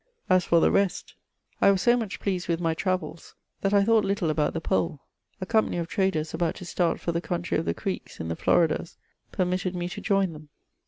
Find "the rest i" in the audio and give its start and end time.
0.59-1.69